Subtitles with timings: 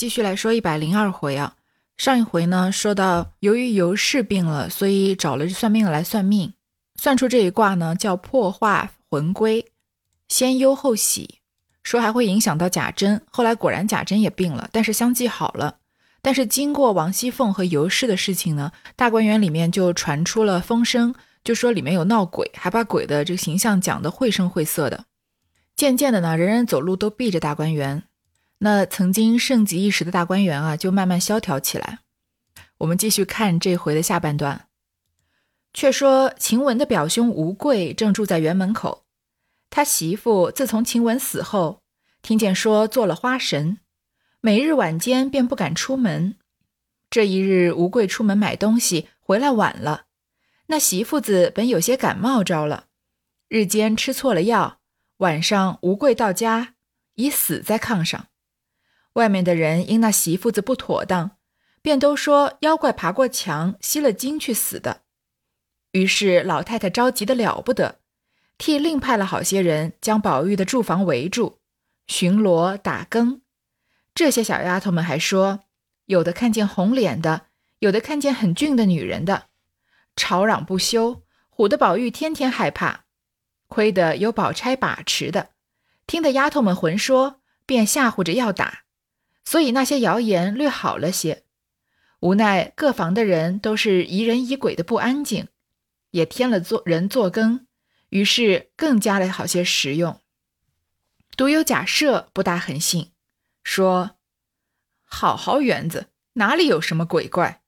[0.00, 1.56] 继续来说一百零二回啊。
[1.98, 6.54] 上一回呢，说到由于尤氏病了，所以找了算命的来算命，
[6.96, 9.66] 算出这一卦呢叫破化魂归，
[10.26, 11.40] 先忧后喜，
[11.82, 13.20] 说还会影响到贾珍。
[13.30, 15.76] 后来果然贾珍也病了，但是相继好了。
[16.22, 21.14] 但是经过王熙凤和尤氏的事情呢，大观园里面就传出了风声，
[21.44, 25.04] 就说里面有闹鬼，还把鬼的这个形象讲得绘声绘色的。
[25.76, 28.04] 渐渐的呢，人人走路都避着大观园。
[28.62, 32.00] 那曾经盛极一时的大观园啊，就慢慢萧条起来。
[32.78, 34.66] 我们继续看这回的下半段。
[35.72, 39.04] 却说晴雯的表兄吴贵正住在园门口，
[39.70, 41.80] 他媳妇自从晴雯死后，
[42.22, 43.78] 听见说做了花神，
[44.40, 46.34] 每日晚间便不敢出门。
[47.08, 50.06] 这一日，吴贵出门买东西回来晚了，
[50.66, 52.86] 那媳妇子本有些感冒着了，
[53.48, 54.80] 日间吃错了药，
[55.18, 56.74] 晚上吴贵到家
[57.14, 58.26] 已死在炕上。
[59.14, 61.32] 外面的人因那媳妇子不妥当，
[61.82, 65.02] 便都说妖怪爬过墙吸了精去死的。
[65.92, 67.98] 于是老太太着急的了不得，
[68.56, 71.58] 替另派了好些人将宝玉的住房围住，
[72.06, 73.40] 巡逻打更。
[74.14, 75.60] 这些小丫头们还说，
[76.06, 77.46] 有的看见红脸的，
[77.80, 79.46] 有的看见很俊的女人的，
[80.14, 81.22] 吵嚷不休，
[81.56, 83.04] 唬得宝玉天天害怕。
[83.66, 85.50] 亏得有宝钗把持的，
[86.06, 88.82] 听得丫头们混说，便吓唬着要打。
[89.44, 91.44] 所以那些谣言略好了些，
[92.20, 95.48] 无奈各房的人都是疑人疑鬼的不安静，
[96.10, 97.66] 也添了做人做羹，
[98.10, 100.20] 于是更加的好些实用。
[101.36, 103.12] 独有贾赦不大很信，
[103.64, 104.16] 说
[105.02, 107.62] ：“好好园子哪里有什么鬼怪？”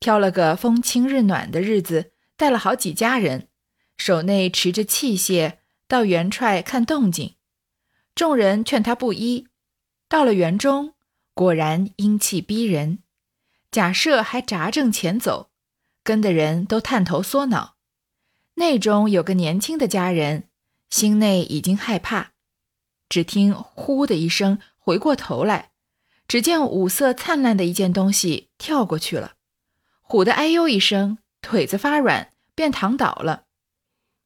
[0.00, 3.48] 挑了个风清日暖的日子，带了好几家人，
[3.96, 7.36] 手内持着器械到园踹看动静。
[8.14, 9.46] 众人劝他不依。
[10.10, 10.94] 到了园中，
[11.34, 12.98] 果然阴气逼人。
[13.70, 15.50] 贾赦还扎正前走，
[16.02, 17.76] 跟的人都探头缩脑。
[18.54, 20.48] 内中有个年轻的家人，
[20.88, 22.32] 心内已经害怕。
[23.08, 25.70] 只听“呼”的一声，回过头来，
[26.26, 29.34] 只见五色灿烂的一件东西跳过去了，
[30.02, 33.44] 唬得哎呦一声，腿子发软，便躺倒了。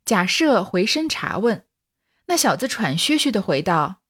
[0.07, 1.67] 贾赦回身查问，
[2.25, 4.01] 那小子喘吁吁的回道。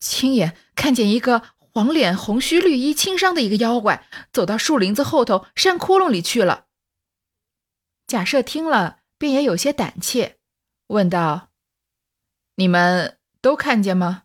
[0.00, 6.66] 亲眼看见一个黄脸红须绿衣轻伤的一个妖怪，走到树林子后头山窟窿里去了。
[8.06, 10.38] 贾赦听了，便也有些胆怯，
[10.88, 11.50] 问道
[12.56, 14.24] ：“你们都看见吗？”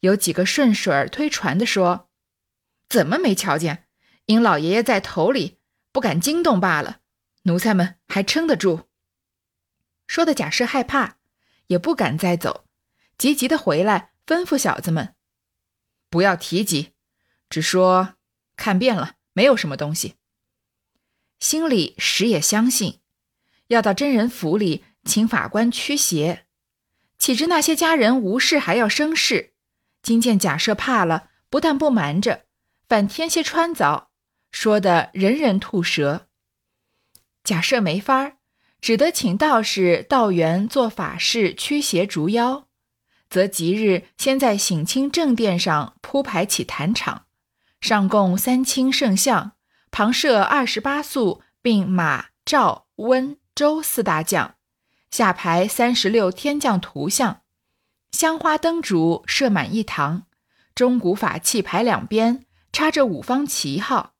[0.00, 2.10] 有几个顺水儿推船的说
[2.88, 3.86] ：“怎么没瞧见？
[4.26, 5.58] 因老爷爷在头里，
[5.92, 7.00] 不敢惊动罢了。
[7.44, 8.88] 奴才们还撑得住。”
[10.06, 11.16] 说的贾赦害怕，
[11.68, 12.66] 也不敢再走，
[13.16, 14.09] 急急的回来。
[14.30, 15.16] 吩咐小子们，
[16.08, 16.92] 不要提及，
[17.48, 18.14] 只说
[18.54, 20.14] 看遍了，没有什么东西。
[21.40, 23.00] 心里实也相信，
[23.66, 26.46] 要到真人府里请法官驱邪。
[27.18, 29.52] 岂知那些家人无事还要生事，
[30.00, 32.44] 今见贾赦怕了，不但不瞒着，
[32.88, 34.10] 反添些穿凿，
[34.52, 36.28] 说的人人吐舌。
[37.42, 38.36] 贾赦没法
[38.80, 42.68] 只得请道士道元做法事驱邪逐妖。
[43.30, 47.26] 则即日先在省亲正殿上铺排起坛场，
[47.80, 49.52] 上供三清圣像，
[49.92, 54.56] 旁设二十八宿，并马、赵、温、周四大将，
[55.10, 57.42] 下排三十六天将图像，
[58.10, 60.24] 香花灯烛设满一堂，
[60.74, 64.14] 钟鼓法器排两边，插着五方旗号。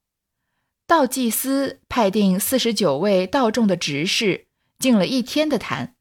[0.87, 4.47] 道祭司派定四十九位道众的执事，
[4.79, 5.97] 敬了一天的坛。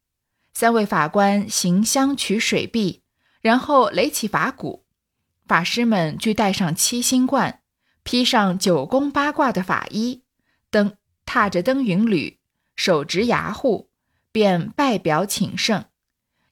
[0.52, 2.99] 三位法官行香取水碧，
[3.40, 4.84] 然后擂起法鼓，
[5.46, 7.60] 法师们俱戴上七星冠，
[8.02, 10.22] 披上九宫八卦的法衣，
[10.70, 12.38] 登踏着登云履，
[12.76, 13.88] 手执牙护，
[14.30, 15.86] 便拜表请圣。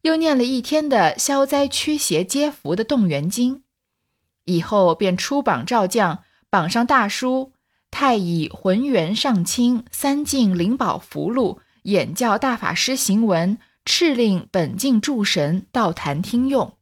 [0.03, 3.63] 又念了一天的消灾驱邪接福的动员经，
[4.45, 7.53] 以后便出榜召将，榜上大书
[7.91, 13.59] “太乙浑元上清三境灵宝符箓”，演教大法师行文。
[13.85, 16.77] 敕令本境诸神到坛听用。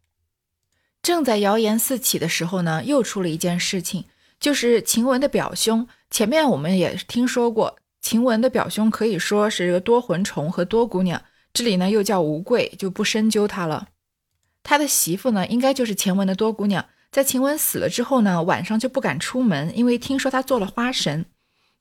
[1.07, 4.07] 正在谣言四起的时候呢，又出了一件事情，
[4.41, 5.87] 就是晴雯的表兄。
[6.11, 11.23] 前面我们也听说过，晴雯的表兄可以说是个多魂虫和多姑娘。
[11.55, 13.87] 这里呢又叫吴贵，就不深究他了。
[14.65, 16.85] 他的媳妇呢，应该就是晴雯的多姑娘。
[17.13, 21.27] 在晴雯死了之后呢，晚上就不敢出门，因为听说她做了花神。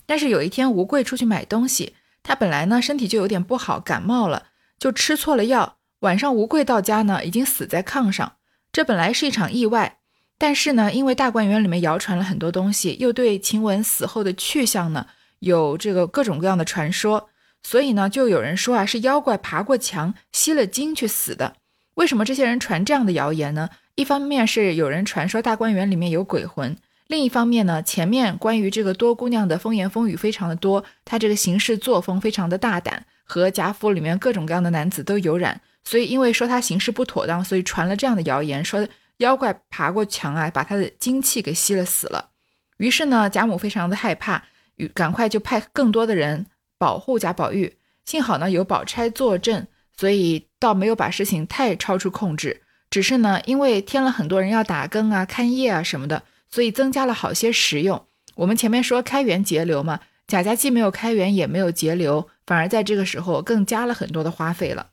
[0.06, 4.50] 但是有一天，吴贵出去买东西，他本来呢身体就有点不好，感冒了。
[4.78, 8.34] 就吃错了药，晚上吴贵到家呢，已经死在炕上。
[8.76, 10.00] 这本来是一场意外，
[10.38, 15.08] 但是呢，因为大观园里面谣传了很多东西，又对晴雯死后的去向呢
[15.40, 17.30] 有这个各种各样的传说，
[17.64, 21.56] 所以呢，就有人说啊，是妖怪爬过墙吸了精去死的。
[21.94, 23.70] 为什么这些人传这样的谣言呢？
[23.96, 26.76] 一方面是有人传说大观园里面有鬼魂，
[27.08, 38.86] 另一方面呢，前面关于这个多姑娘的风言风语非常的多，她这个行事作风非常的大胆，和贾府里面各种各样的男子都有染，所以因为说他行事不妥当，所以传了这样的谣言说。
[39.20, 42.32] 妖怪爬过墙啊，把他的精气给吸了死了。
[42.80, 44.44] 于是呢，贾母非常的害怕，
[44.76, 46.48] 与赶快就派更多的人
[46.78, 47.78] 保护贾宝玉。
[48.04, 52.64] 幸好呢有宝钗坐镇，所以倒没有把事情太超出控制。
[52.90, 58.06] 只是呢，因为添了很多人要打更啊、看夜啊什么的，所以增加了好些食用。
[58.36, 64.88] 我们前面说开源节流嘛，贾家既没有开源，也没有节流，反而在这个时候更加了很多的花费了。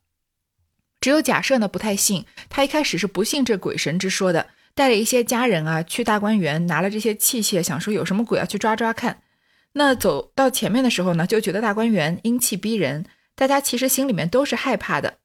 [1.02, 9.20] 只有贾赦呢不太信，他一开始是不信这鬼神之说的，带了一些家人啊去大观园拿了这些器械，想说有什么鬼啊去抓抓看。
[9.72, 13.04] 那走到前面的时候呢，就觉得大观园阴气逼人，
[13.34, 15.18] 大家其实心里面都是害怕的。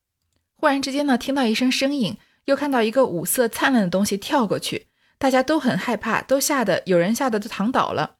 [0.56, 4.88] 忽然之间呢，听到一声声音，又看到一个五色灿烂的东西跳过去，
[5.20, 8.16] 大家都很害怕，都吓得有人吓得都躺倒了。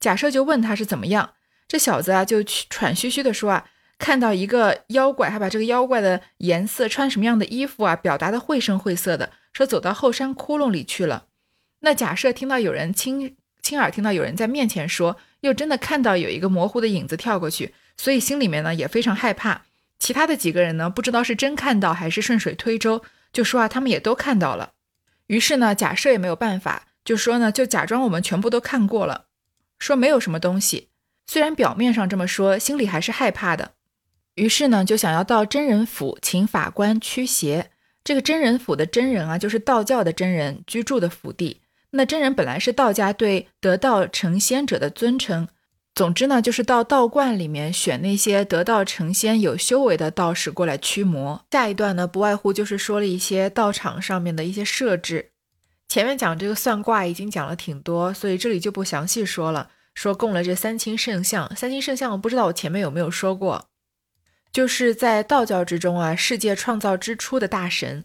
[0.00, 1.34] 贾赦就问他是怎么样，
[1.68, 3.66] 这小子啊就喘吁吁的说啊。
[4.02, 11.26] 看到一个妖怪，还把这个妖怪的颜色、穿什么样的衣服啊，表达的绘声绘色的，说走到后山窟窿里去了。
[11.82, 19.62] 那假设听到有人亲亲耳听到有人在面前说，又真的看到有一个模糊的影子跳过去，所以心里面呢也非常害怕。
[20.00, 24.72] 其他的几个人呢，不知道是真看到还是顺水推舟，就说啊，他们也都看到了。
[25.28, 29.26] 于是呢，假设也没有办法，就说呢，就假装我们全部都看过了，
[29.78, 30.88] 说没有什么东西。
[31.28, 33.74] 虽然表面上这么说，心里还是害怕的。
[34.34, 37.70] 于是呢，就想要到真人府请法官驱邪。
[38.04, 41.60] 这个真人府的真人啊，就是道教的真人居住的府地。
[41.90, 45.46] 那真人本来是道家对得道成仙者的尊称。
[45.94, 51.44] 总之呢，就是到道观里面选那些得道成仙、有修为的道士过来驱魔。
[51.50, 55.32] 下一段呢，不外乎就是说了一些道场上面的一些设置。
[55.86, 59.70] 前面讲这个算卦已经讲了挺多，所以这里就不详细说了。
[59.94, 63.66] 说供了这三清圣像，三清圣像我不知道我前面有没有说过。
[64.52, 68.04] 就是在道教之中啊，世界创造之初的大神，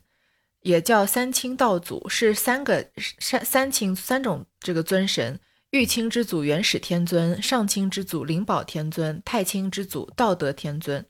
[0.62, 2.90] 也叫三清道祖，是三个
[3.20, 5.40] 三三清三种这个尊神：
[5.72, 11.06] 玉清之祖元始天尊，上清之祖灵宝天尊，太清之祖道德天尊。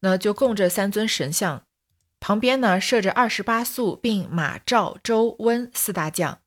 [0.00, 1.64] 那就供这三尊神像，
[2.18, 6.40] 旁边呢设着二十八宿，并马、赵、周、温四大将。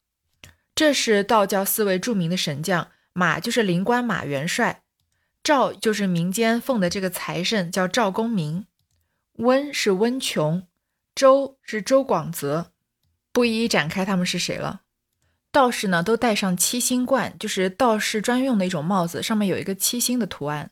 [0.75, 4.82] 这是道教四位著名的神将，马就是灵官马元帅。
[5.43, 8.63] 赵就是民间奉的这个财神，叫赵公明；
[9.33, 10.67] 温是温琼，
[11.13, 12.71] 周是周广泽。
[13.33, 14.83] 不一一展开他们是谁了。
[15.51, 20.71] 道士呢，都戴上七星冠，就是道士专用的一种帽子，上面有一个七星的图案，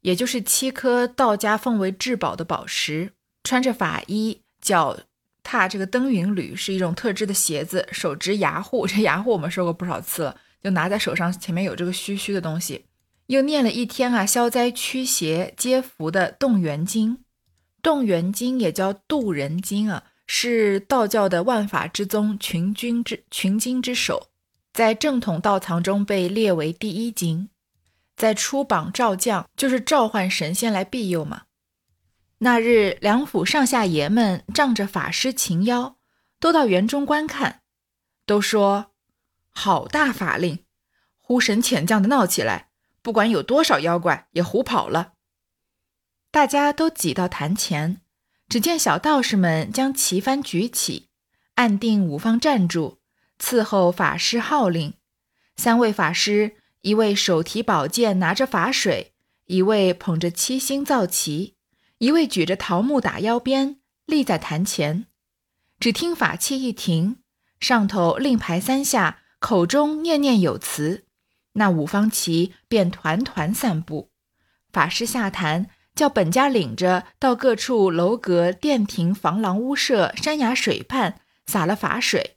[0.00, 3.12] 也就是七颗道家奉为至宝的宝石。
[3.44, 4.98] 穿着法衣，脚
[5.42, 7.88] 踏这个登云履，是一种特制的鞋子。
[7.92, 12.85] 手执牙护，这牙护我们说过不少次了，就拿在手上，前面有这个须须的东西。
[13.26, 17.24] 又念了一天啊，消灾驱邪接福的动元经，
[17.82, 24.28] 动元经也叫渡人经啊，是道教的万法之宗，群经之群经之首，
[24.72, 27.48] 在正统道藏中被列为第一经，
[28.16, 31.42] 在出榜召将，就是召唤神仙来庇佑嘛。
[32.38, 35.96] 那日梁府上下爷们仗着法师擒妖，
[36.38, 37.62] 都到园中观看，
[38.24, 38.92] 都说
[39.50, 40.60] 好大法令，
[41.18, 42.65] 呼神遣将的闹起来。
[43.06, 45.12] 不管有多少妖怪，也胡跑了。
[46.32, 48.00] 大家都挤到坛前，
[48.48, 51.10] 只见小道士们将旗幡举起，
[51.54, 52.98] 按定五方站住，
[53.38, 54.94] 伺候法师号令。
[55.54, 59.12] 三位法师，一位手提宝剑，拿着法水；
[59.44, 61.54] 一位捧着七星造旗；
[61.98, 65.06] 一位举着桃木打腰鞭，立在坛前。
[65.78, 67.18] 只听法器一停，
[67.60, 71.05] 上头令牌三下，口中念念有词。
[71.58, 74.10] 那五方旗便团团散布，
[74.72, 82.36] 法师下坛，叫本家领着到各处楼阁、殿亭、房廊、屋舍、山崖水畔洒了法水，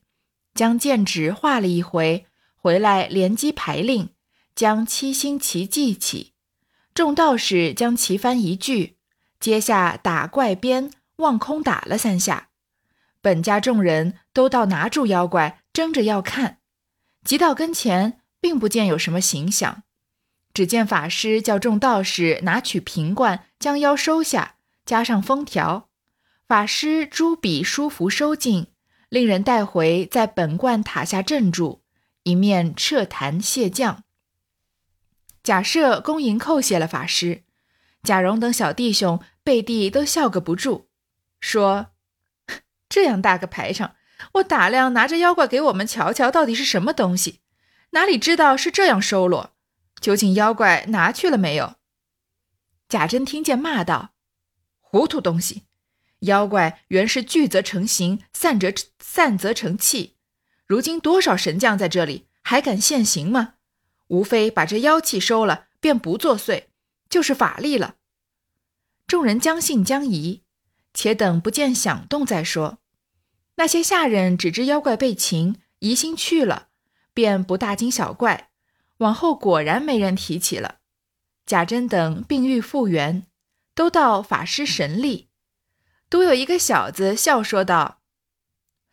[0.54, 4.10] 将剑指画了一回，回来连击排令，
[4.56, 6.34] 将七星旗记起。
[6.94, 8.98] 众道士将旗幡一聚，
[9.40, 12.48] 接下打怪鞭，望空打了三下。
[13.22, 16.60] 本家众人都到拿住妖怪，争着要看，
[17.26, 18.19] 急到跟前。
[18.42, 19.84] 并不见有什么形象，
[20.54, 24.56] 只见法师叫众道士拿取瓶罐，将腰收下，
[24.86, 25.90] 加上封条。
[26.48, 28.68] 法师朱笔书符收进，
[29.10, 31.82] 令人带回在本观塔下镇住，
[32.24, 34.04] 一面撤坛谢将。
[35.44, 37.44] 贾赦恭迎叩谢了法师，
[38.04, 40.88] 贾蓉等小弟兄背地都笑个不住，
[41.40, 41.88] 说
[42.90, 43.96] ：“这样大个排场，
[44.34, 47.40] 我打量拿着妖怪给我们瞧瞧，到底是什么东西？
[47.92, 49.54] 哪里知道是这样收罗？
[50.00, 51.76] 究竟妖怪拿去了没有？”
[52.88, 54.14] 贾珍听见，骂道
[54.80, 55.64] ：“糊涂东西！
[56.20, 60.18] 妖怪原是聚则成形，散则散则成气。
[60.66, 63.56] 如今多少神将在这里，还敢现形吗？
[64.08, 66.66] 无非把这妖气收了，便不作祟，
[67.10, 67.96] 就是法力了。”
[69.06, 70.44] 众人将信将疑，
[70.94, 72.80] 且等不见响动再说。
[73.56, 76.69] 那些下人只知妖怪被擒，疑心去了，
[77.14, 78.50] 便不大惊小怪。
[78.98, 80.80] 往后果然没人提起了。
[81.46, 83.26] 贾珍等病愈复原，
[83.74, 85.30] 都道法师神力。
[86.10, 88.02] 独有一个小子笑说道：“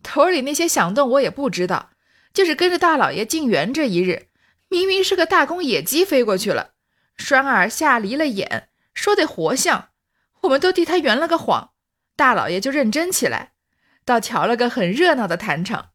[0.02, 1.90] 头里那些响动我也不知道，
[2.32, 4.28] 就是跟着大老爷进园这一日，
[4.68, 6.74] 明明是个大公野鸡飞过去了，
[7.16, 9.88] 双儿吓离了眼，说得活像，
[10.42, 11.72] 我们都替他圆了个谎，
[12.14, 13.54] 大老爷就认真起来，
[14.04, 15.90] 倒瞧了个很热闹的坛场。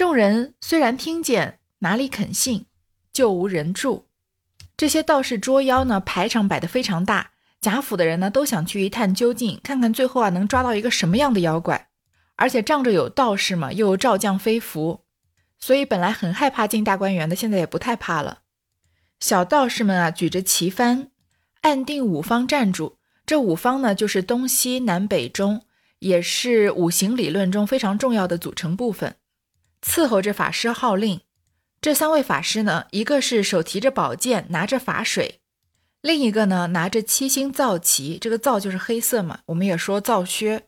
[0.00, 2.64] 众人虽然听见，哪里肯信，
[3.12, 4.06] 就无人住。”
[4.74, 11.90] 这些道士捉妖呢，排场摆得非常大，贾府的人呢都想去一探究竟，看看最后啊能抓到一个什么样的妖怪。
[12.36, 15.02] 而且仗着有道士嘛，又有赵将飞符，
[15.58, 18.38] 所以本来很害怕进大观园的，现在也不太怕了。
[19.18, 21.08] 小道士们啊，举着旗幡，
[21.60, 22.96] 暗定五方站住。
[23.26, 25.66] 这五方呢，就是东西南北中，
[25.98, 29.16] 也是五行理论中非常重要的组成部分，
[29.82, 31.20] 伺候着法师号令。
[31.80, 35.40] 这三位法师呢，一个是手提着宝剑，拿着法水；
[36.02, 40.60] 另一个呢，拿着七星皂旗，这个皂就是黑色嘛，我们也说皂靴；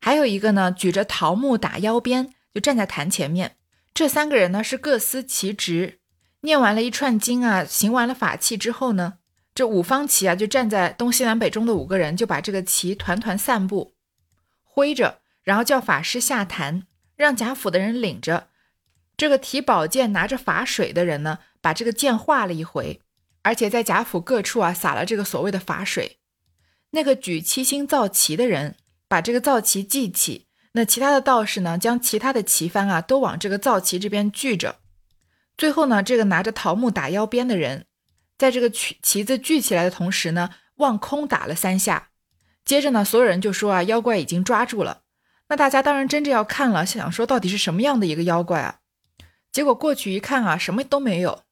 [0.00, 3.56] 还有一个呢，举着桃木打腰鞭，就站在坛前面。
[3.94, 6.00] 这三个人呢，是各司其职，
[6.40, 9.18] 念完了一串经啊，行完了法器之后呢，
[9.54, 13.94] 这五方旗啊，就站在东西南北中的五个人，就把这个旗团团散布，
[14.64, 16.87] 挥着，然后叫法师下坛，
[17.18, 18.48] 让贾府的人领着。
[19.18, 23.02] 这个提宝剑拿着法水的人呢，把这个剑化了一回，
[23.42, 26.18] 而且在贾府各处啊撒了这个所谓的法水。
[26.92, 28.76] 那个举七星皂旗的人
[29.08, 34.76] 把这个皂旗系起，那其他的道士呢，将其他的旗幡啊都往这个皂旗这边聚着。
[35.56, 37.86] 最后呢，这个拿着桃木打腰鞭的人，
[38.38, 42.10] 在这个旗旗子聚起来的同时呢，望空打了三下。
[42.64, 45.02] 接着呢，所有人就说啊，妖怪已经抓住了。
[45.48, 48.80] 那大家当然争着要看了，想说到底是什么样的一个妖怪啊？
[49.50, 51.42] 结果过去一看啊，什么都没有，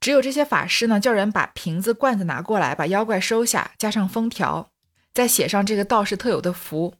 [0.00, 4.70] 只有这些法师呢，叫人把瓶子、罐子拿过来，把妖怪收下，加上封条，
[5.12, 6.94] 再写上这个道士特有的符，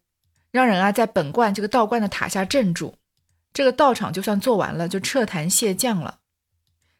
[0.50, 2.96] 让人啊在本观这个道观的塔下镇住。
[3.52, 6.18] 这个道场就算做完了，就撤坛谢将了。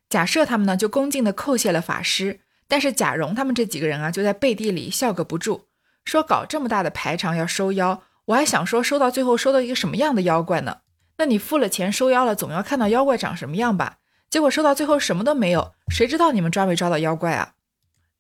[0.09, 5.65] 贾赦他们呢，就恭敬的叩谢了法师，但是贾蓉他们这几个人啊，就在背地里笑个不住，
[6.05, 10.79] 说搞这么大的排场要收妖，我还想说收到最后收到一个什么样的妖怪呢？
[11.19, 13.99] 那你付了钱收妖了，总要看到妖怪长什么样吧？
[14.31, 17.55] 结果收到最后什么都没有，谁知道你们抓没抓到妖怪啊？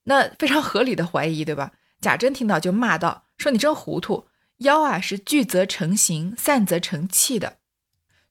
[0.04, 1.72] 那非常合理的怀疑，对吧？
[2.00, 4.26] 贾珍听到就骂道：“说你真糊涂，
[4.58, 7.58] 妖啊是聚则成形，散则成气的。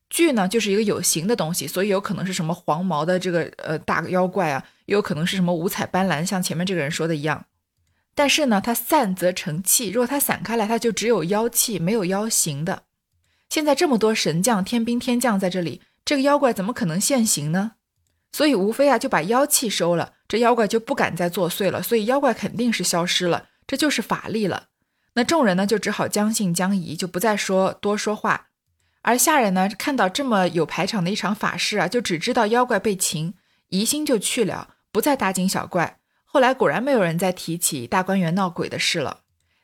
[0.09, 7.45] 聚呢就是一个有形的东西，所以有可能是什么黄毛的这个呃大妖怪啊，也有可能是什么五彩斑斓，像前面这个人说的一样。
[8.13, 12.83] 但是呢，它散则成气，如果它散开来，它就只有妖气，没有妖形的。”
[13.49, 17.73] 现在这么多神将、天兵天将在这里，这个妖怪怎么可能现形呢？
[18.31, 21.83] 所以无非啊就把妖气收了，这妖怪就不敢再作祟了。
[21.83, 24.67] 所以妖怪肯定是消失了，这就是法力了。
[25.15, 28.47] 那众人呢就只好将信将疑，就不再说多说话。
[29.01, 33.33] 而下人呢看到这么有排场的一场法事啊，就只知道妖怪被擒，
[33.67, 36.00] 疑心就去了，不再大惊小怪。
[36.33, 39.19] 后来果然没有人再提起大观园闹鬼的事了。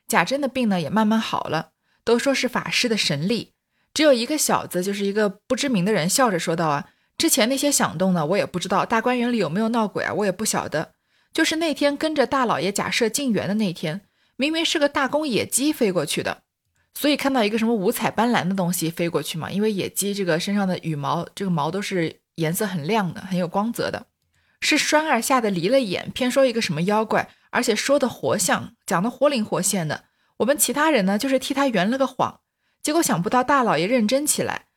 [0.05, 1.69] 贾珍的病呢也慢慢好了，
[2.03, 3.53] 都说是法师的神力。
[3.93, 10.91] 只有一个小子，就是一个不知名的人，笑着说道：“啊，之前那些响动呢，我也不知道大观园里有没有闹鬼啊，我也不晓得。
[11.31, 14.01] 就是那天跟着大老爷假设进园的那天，
[14.35, 16.43] 明明是个大公野鸡飞过去的，
[16.93, 24.05] 所以看到一个什么五彩斑斓的东西飞过去嘛，因为野鸡这个身上的羽毛，这个毛都是颜色很亮的，很有光泽的。
[24.59, 30.05] 是栓儿吓得离了眼，偏说一个什么妖怪，而且说的活像，讲的活灵活现的。
[30.37, 32.41] 我们其他人呢，就是替他圆了个谎。”
[32.83, 34.67] 结果想不到大老爷认真起来，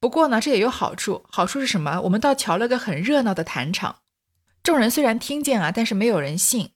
[0.00, 1.24] 不过呢，这也有好处。
[1.28, 2.00] 好处是什么？
[2.02, 4.00] 我们倒瞧了个很热闹的坛场。
[4.62, 6.70] 众人虽然听见啊，但是没有人信。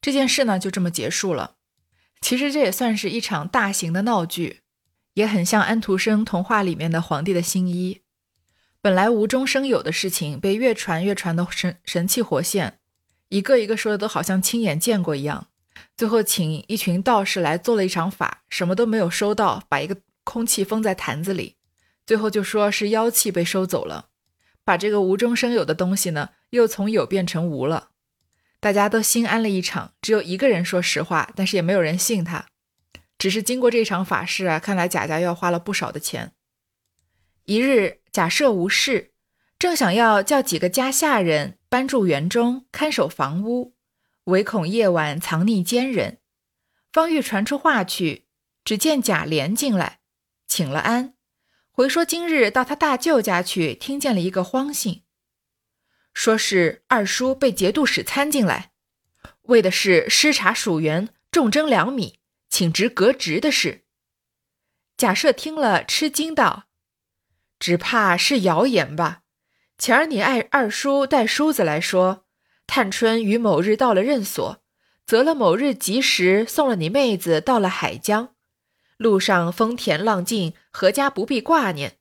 [0.00, 1.56] 这件事呢，就这么结束了。
[2.20, 4.62] 其实这也算是一场大型的闹剧。
[5.14, 8.02] 也很像安徒生童话里面的皇帝的新衣。
[8.86, 12.78] 本来无中生有的事情，被越传越传的神神气活现，
[13.30, 15.48] 一个一个说的都好像亲眼见过一样。
[15.96, 21.56] 最后请一群道士来做了一场法，什么都没有收到，把一个空气封在坛子里，
[22.06, 24.10] 最后就说是妖气被收走了，
[24.62, 27.88] 把这个无中生有的东西呢，又从有变成无了。
[28.60, 32.46] 大家都心安了一场，只有一个人说实话，但是也没有人信他。
[33.18, 36.30] 只是经过这场法事啊，看来贾家要花了不少的钱。
[37.46, 39.12] 一日，贾赦无事，
[39.58, 43.74] 正想要叫几个家下人搬住园中看守房屋，
[44.24, 46.16] 唯恐夜晚藏匿奸人，
[46.90, 48.24] 方玉传出话去，
[48.64, 50.00] 只见贾琏进来，
[50.46, 51.12] 请了安，
[51.70, 55.02] 回说今日到他大舅家去，听见了一个荒信。
[56.14, 58.70] 说是二叔被节度使参进来，
[59.42, 63.84] 为的是失察属员重征粮米，请职革职的事。
[64.96, 66.65] 贾赦听了，吃惊道
[67.58, 69.22] ：“只怕是谣言吧？
[69.78, 72.24] 前儿你爱二叔带梳子来说，
[72.66, 74.62] 探春于某日到了任所，
[75.06, 78.34] 择了某日吉时，送了你妹子到了海江，
[78.96, 81.98] 路上风恬浪静，阖家不必挂念。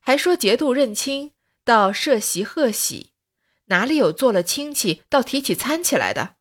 [0.00, 1.32] 还说节度认亲，
[1.64, 3.10] 到设席贺喜。”
[3.66, 6.34] 哪里有做了亲戚到提起参起来的？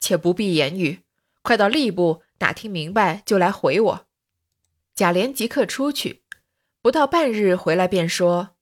[0.00, 1.02] 且不必言语，
[1.42, 4.06] 快到吏部打听明白就来回我。
[4.94, 6.21] 贾琏即刻出去，
[6.82, 8.56] 不到半日回来便说：“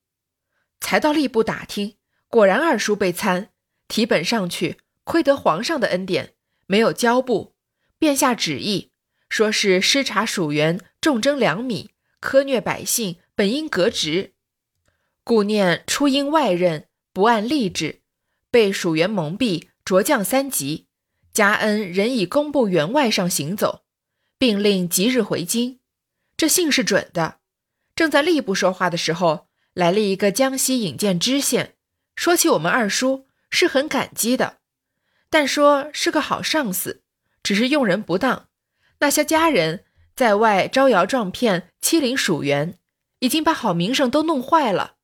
[0.79, 1.97] 才到吏部打听，
[2.27, 3.49] 果然二叔被参，
[3.87, 6.35] 提本上去，亏得皇上的恩典，
[6.67, 7.55] 没有交部，
[7.97, 8.91] 便下旨意，
[9.27, 11.89] 说是失察属员，重征粮米，
[12.21, 14.33] 苛虐百姓，本应革职，
[15.23, 18.01] 故念初因外任，不按吏制。”
[18.51, 20.87] 被属员蒙蔽，着降三级，
[21.33, 23.85] 加恩仍以工部员外上行走，
[24.37, 25.79] 并令即日回京。
[26.37, 27.40] 这信是准的。
[27.95, 31.75] 正在吏部说话的时候，来了一个江西引荐知县，
[32.15, 34.57] 说起我们二叔是很感激的，
[35.29, 37.03] 但说是个好上司，
[37.43, 38.47] 只是用人不当。
[38.99, 42.77] 那些家人在外招摇撞骗，欺凌蜀元，
[43.19, 44.95] 已经把好名声都弄坏了。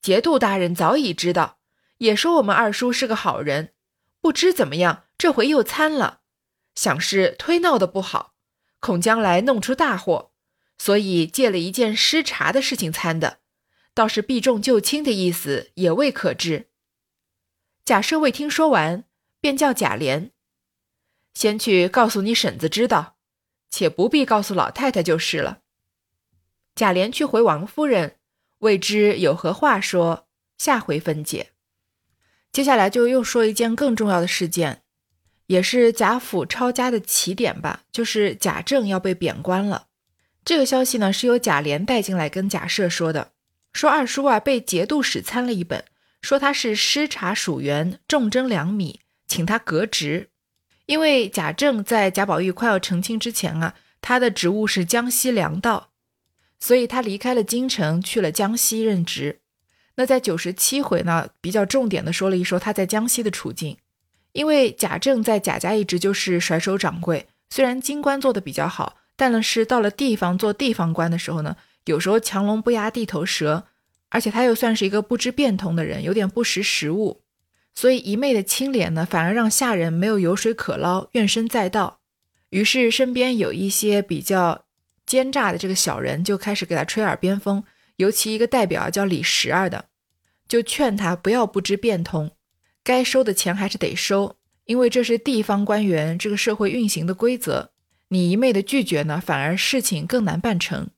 [0.00, 1.58] 节度大人早已知道。
[1.98, 3.72] 也说我们二叔是个好人，
[4.20, 6.20] 不知怎么样，这回又参了，
[6.76, 8.34] 想是推闹的不好，
[8.78, 10.30] 恐将来弄出大祸，
[10.78, 13.40] 所以借了一件失察的事情参的，
[13.92, 16.68] 倒是避重就轻的意思也未可知。
[17.84, 19.04] 贾赦未听说完，
[19.40, 20.30] 便叫贾琏
[21.34, 23.16] 先去告诉你婶子知道，
[23.70, 25.60] 且不必告诉老太太就是了。
[26.74, 28.16] 贾琏去回王夫人，
[28.58, 31.50] 未知有何话说，下回分解。
[32.52, 34.82] 接下来就又说一件更重要的事件，
[35.46, 39.87] 也是贾府抄家的起点吧，就是贾政要被贬官了。
[40.48, 43.32] 这个消息呢是由贾琏带进来跟贾赦说的，
[43.74, 45.84] 说二叔啊被节度使参了一本，
[46.22, 50.30] 说他是失察属员，重征粮米，请他革职。
[50.86, 55.90] 因为贾政在贾宝玉快要成亲之前啊，他的职务是江西粮道，
[56.58, 59.40] 所以他离开了京城，去了江西任职。
[59.96, 63.76] 那在九十七回呢，比较重点的说了一说他在江西的处境。
[64.32, 73.66] 因为贾政在贾家一直就是甩手掌柜，虽然京官做的比较好，但呢是到了地方做地方官的时候呢，有时候强龙不压地头蛇，
[74.10, 77.22] 而且他又算是一个不知变通的人，有点不识时务，
[77.74, 81.98] 所以一昧的清廉呢，反而让下人没有油水可捞，怨声载道。
[82.50, 84.64] 于是身边有一些比较
[85.04, 87.64] 奸诈的这个小人就开始给他吹耳边风。
[87.96, 89.86] 尤其一个代表叫李十二的，
[90.46, 92.30] 就劝他不要不知变通，
[92.84, 97.72] 该收的钱还是得收，因为这是地方官员这个社会运行的规则。
[98.10, 100.88] 你一昧的拒绝呢，反而事情更难办成。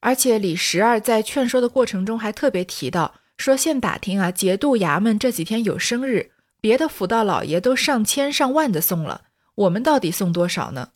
[0.00, 9.22] 而且李十二在劝说的过程中还特别提到，说现打听啊，节度衙门这几天有生日，别的府道老爷都上千上万的送了，
[9.54, 10.90] 我们到底送多少呢？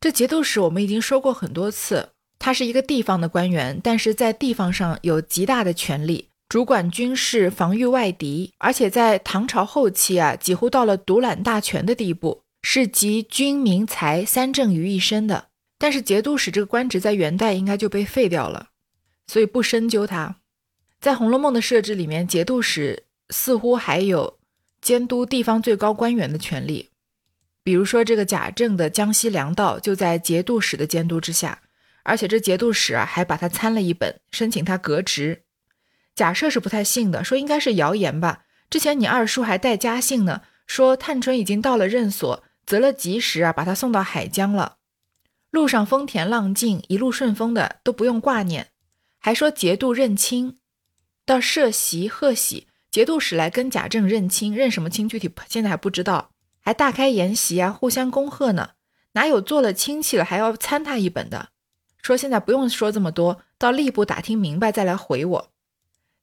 [0.00, 2.10] 这节度使我们已经说过很多次。
[2.38, 15.48] 他是一个地方的官员，但是在地方上有极大的权力，主管军事，防御外敌，而且在唐朝后期啊，几乎到了独揽大权的地步，是集军民财三政于一身的。
[15.78, 18.68] 但是节度使这个官职在元代应该就被废掉了，
[19.26, 20.36] 所以不深究他。
[21.00, 24.38] 在《红楼梦》的设置里面，节度使似乎还有
[24.82, 26.90] 监督地方最高官员的权利，
[27.62, 31.62] 比如说这个贾政的江西粮道就在节度使的监督之下。
[32.02, 35.42] 而且这节度使啊，还把他参了一本，申请他革职。
[36.14, 38.44] 假设是不太信的，说应该是谣言吧。
[38.68, 44.76] 之前你二叔还带家信呢，说探春已经到了任所，择了吉时啊，把他送到海江了。
[45.50, 48.68] 路上风田浪静，一路顺风的，都不用挂念。
[49.18, 50.60] 还说节度认亲，
[51.26, 55.08] 到设席贺喜，节度使来跟贾政认亲，认什么亲？
[55.08, 56.30] 具体现在还不知道。
[56.60, 58.70] 还大开筵席啊，互相恭贺呢。
[59.14, 61.48] 哪有做了亲戚了还要参他一本的？
[62.00, 65.50] 说现在不用说这么多，到吏部打听明白再来回我。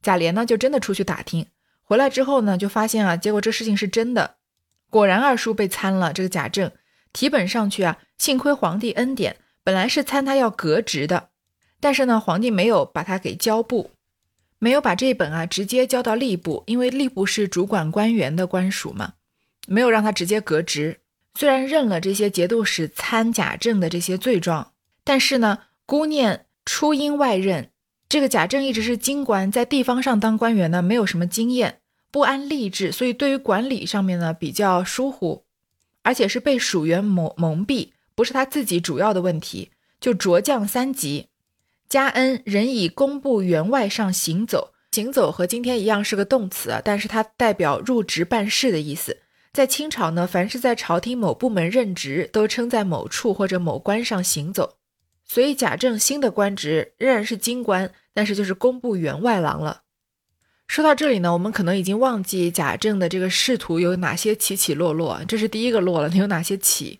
[0.01, 1.47] 贾琏呢就真的出去打听，
[1.83, 4.37] 回来之后呢就发现啊，结果这事情是真的，
[4.89, 6.13] 果然二叔被参了。
[6.13, 6.71] 这个贾政
[7.13, 11.29] 提本上去啊，幸亏皇帝恩典，本来是参他要革职的，
[11.79, 13.91] 但是呢皇帝没有把他给交部，
[14.59, 19.13] 没有把这本啊直接交到吏部，因为吏部是主管官员的官署嘛，
[19.67, 20.99] 没有让他直接革职。
[21.35, 24.71] 虽然认了这些节度使参贾政的这些罪状，
[25.03, 27.69] 但是呢，孤念初因外任，
[28.09, 35.43] 这个贾政一直是京官，在地方上当官员呢，没有什么经验，不安吏治，所以对于管理上面呢比较疏忽，
[36.03, 41.27] 而且是被属员蒙蒙蔽，不是他自己主要的问题，就着降三级。
[41.89, 49.19] 加恩人以工部员外上行走，行走和今天一样是个动词，但是它代表入职办事的意思。
[49.53, 54.77] 在清朝呢，凡是在朝廷某部门任职，都称在某处或者某官上行走。
[55.25, 59.81] 所以贾政新的官职仍然是京官，但是就是工部员外郎了。
[60.67, 66.99] 说到这里呢，我们可能已经忘记贾政的这个仕途有哪些起起落落，这是第一个落了，有哪些起，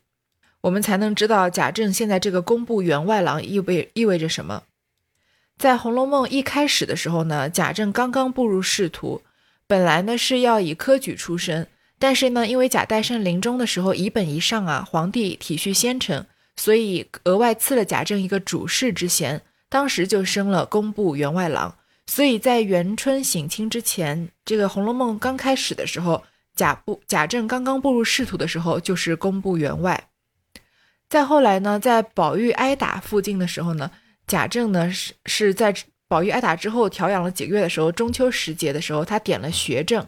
[0.62, 4.64] 我们才能知道贾政现在这个工部员外郎意味意味着什么。
[5.58, 9.22] 在《红楼梦》一开始的时候呢，贾政刚刚步入仕途，
[9.68, 11.68] 本来呢是要以科举出身。
[12.00, 16.26] 但是呢，因为贾代善临终的时候以本一上啊，皇帝体恤先臣，
[16.56, 21.76] 所以额外赐了贾政一个主事之衔，当时就升了工部员外郎。
[22.08, 26.24] 所以在元春省亲之前，这个《红楼梦》刚开始的时候，
[26.56, 30.10] 贾布贾政刚刚步入仕途的时候，就是工部员外。
[31.10, 33.92] 再后来呢，在宝玉挨打附近的时候呢，
[34.26, 35.74] 贾政呢是是在
[36.08, 40.06] 宝玉挨打之后调养了几个月的时候，中秋时节的时候，他点了学政。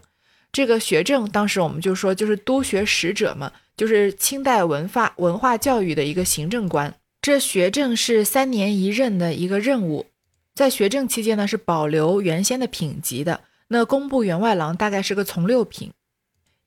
[0.51, 6.95] 这个学政，当时我们就说就是督学使者嘛，就是清代文化文化教育的一个行政官。
[7.21, 10.07] 这学政是三年一任的一个任务，
[10.59, 13.39] 在学政期间呢是保留原先的品级的。
[13.69, 15.93] 那工部员外郎大概是个从六品，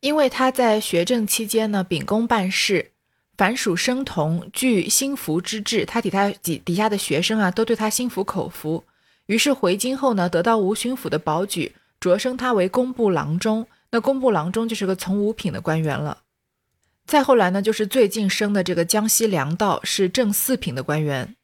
[0.01, 2.93] 因为他在学政期间呢秉公办事，
[3.37, 8.85] 凡属生童具心服之志，他底下底底下的学生啊都对他心服口服，
[9.27, 11.75] 于是回京后呢得到吴巡抚的保举。
[12.01, 16.23] 擢升他为工部郎中，那工部郎中就是个从五品的官员了。
[17.05, 21.37] 再后来呢，就是最近升的这个江西粮道，是正四品的官员。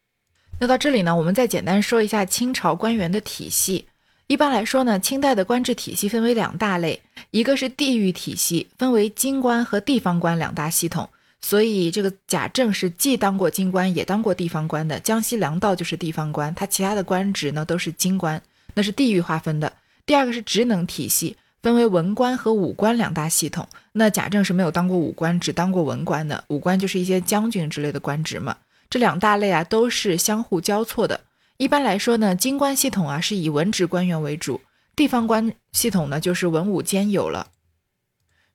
[0.60, 3.86] 那到这里呢，我们再简单说一下清朝官员的体系。
[4.26, 11.08] 一般来说呢，清代的官制体系分为两大类，一个是地域体系，分为京官和地方官两大系统。
[11.40, 14.98] 所以这个贾政是既当过京官，也当过地方官的。
[14.98, 18.42] 江西粮道就是地方官，他其他的官职呢都是京官，
[18.74, 19.72] 那是地域划分的。
[20.04, 23.68] 第二个是职能体系，分为文官和武官两大系统。
[23.92, 26.42] 那贾政是没有当过武官，只当过文官的。
[26.48, 28.56] 武官就是一些将军之类的官职嘛。
[28.90, 31.20] 这两大类啊都是相互交错的。
[31.57, 34.61] 一般来说呢，京官系统啊是以文职官员为主，
[34.94, 37.48] 地方官系统呢就是文武兼有了。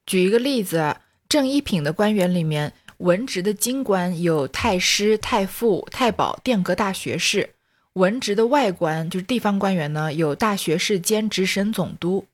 [0.06, 7.50] 举一个例子啊，正一品的官员里面，文职的京官有太师、太傅、太保、殿阁大学士。
[7.93, 12.26] 文职的外官就是地方官员呢，有大学士兼直审总督；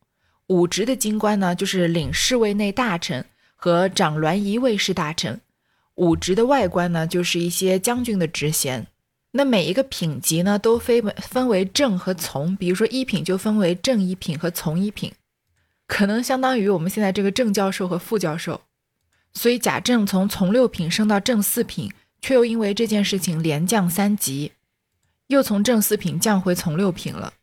[0.48, 5.42] 武职的京官呢，就是领侍卫内大臣和掌銮仪卫士大臣。
[6.00, 8.88] 武职的外官呢，就是一些将军的职衔。
[9.32, 12.56] 那每一个品级呢，都分分为正和从。
[12.56, 15.12] 比如说一品就分为正一品和从一品，
[15.88, 18.62] 可能相当于我们现在这个正教授和副教授。
[19.34, 24.54] 所以贾政从从六品升到正四品，却又因为这件事情连降三级。
[25.28, 27.34] 又从正四品降回从六品了，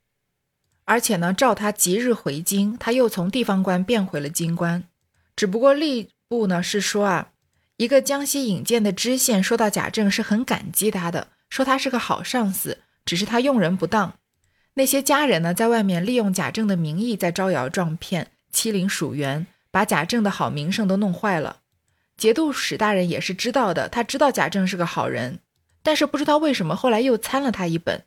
[0.86, 4.82] 而且呢，照他即日回京，他又从地方官变回了京官。
[5.36, 7.28] 只不过吏部呢是说啊，
[7.76, 14.14] 一个江西引荐的知县说到贾政是很感激他的，说他是个好上司，只是他用人不当。
[14.74, 21.58] 那些家人呢，在外面利用贾政的名义在招摇撞骗、欺凌属员，把贾政的好名声都弄坏了。
[22.16, 25.40] 节度使大人也是知道的，他知道贾政是个好人。
[25.82, 28.02] 但是不知道为什么后来又参了他一本，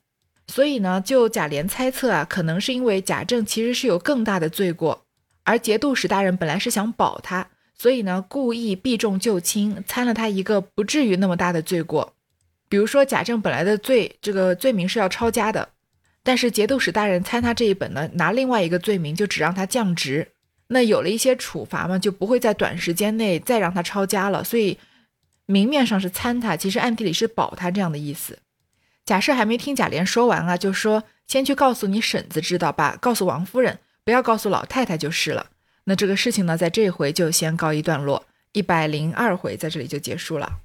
[0.48, 5.06] 所以呢，就贾琏猜测啊，可能是因为贾政其实是有更大的罪过，
[5.44, 7.48] 而节度使大人本来是想保他，
[7.80, 12.14] 所以呢，故意避重就轻，参了他一个不至于那么大的罪过。
[12.68, 15.70] 比如说贾政本来的罪，这个罪名是要抄家的，
[16.22, 20.28] 但是节度使大人参他这一本呢，拿另外一个罪名就只让他降职，
[20.68, 24.78] 那有了一些处罚嘛，就不会在短时间内再让他抄家了，所以。
[25.52, 28.38] 明面上是参他，其实暗地里是保他这样的意思。
[29.04, 35.48] 贾赦还没听贾琏说完啊，就说先去告诉你婶子知道吧，告诉王夫人，不要告诉老太太就是了。
[35.90, 40.60] 那这个事情呢，在这回就先告一段落，一百零二回在这里就结束了。